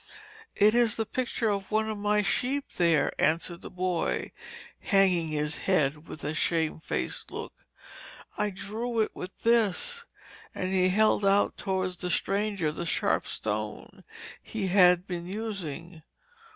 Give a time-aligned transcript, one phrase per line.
[0.55, 4.31] 'It is the picture of one of my sheep there,' answered the boy,
[4.79, 7.53] hanging his head with a shame faced look.
[8.35, 10.05] 'I drew it with this,'
[10.55, 14.03] and he held out towards the stranger the sharp stone
[14.41, 16.01] he had been using.